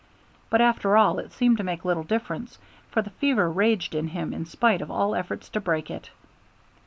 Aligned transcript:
But 0.49 0.61
after 0.61 0.97
all 0.97 1.19
it 1.19 1.31
seemed 1.31 1.57
to 1.57 1.63
make 1.63 1.85
little 1.85 2.01
difference, 2.01 2.57
for 2.89 3.03
the 3.03 3.11
fever 3.11 3.51
raged 3.51 3.93
in 3.93 4.07
him 4.07 4.33
in 4.33 4.47
spite 4.47 4.81
of 4.81 4.89
all 4.89 5.13
efforts 5.13 5.47
to 5.49 5.61
break 5.61 5.91
it. 5.91 6.09